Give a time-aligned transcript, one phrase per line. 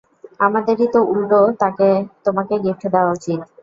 [0.39, 1.39] আমাদেরই তো উল্টো
[2.25, 3.39] তোমাকে গিফট দেয়া উচিৎ।